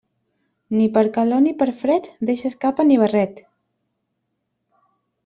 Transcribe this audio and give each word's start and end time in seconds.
Ni 0.77 0.85
per 0.93 1.03
calor 1.17 1.43
ni 1.43 1.51
per 1.59 1.67
fred, 1.81 2.09
deixes 2.29 2.57
capa 2.65 2.87
ni 2.93 2.97
barret. 3.03 3.45